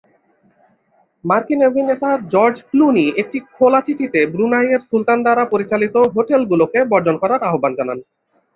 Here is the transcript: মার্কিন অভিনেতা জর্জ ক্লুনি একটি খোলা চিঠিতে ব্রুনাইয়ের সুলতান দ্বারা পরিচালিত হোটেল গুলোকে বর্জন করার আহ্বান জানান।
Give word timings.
মার্কিন 1.23 1.59
অভিনেতা 1.69 2.09
জর্জ 2.33 2.57
ক্লুনি 2.69 3.05
একটি 3.21 3.37
খোলা 3.51 3.79
চিঠিতে 3.87 4.19
ব্রুনাইয়ের 4.33 4.81
সুলতান 4.89 5.19
দ্বারা 5.25 5.43
পরিচালিত 5.53 5.95
হোটেল 6.15 6.41
গুলোকে 6.51 6.79
বর্জন 6.91 7.15
করার 7.21 7.41
আহ্বান 7.49 7.71
জানান। 7.79 7.99